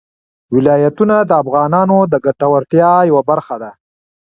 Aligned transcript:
ولایتونه 0.55 1.15
د 1.23 1.31
افغانانو 1.43 1.97
د 2.11 2.13
ګټورتیا 2.25 2.91
یوه 3.09 3.21
برخه 3.29 3.55
ده. 3.63 3.71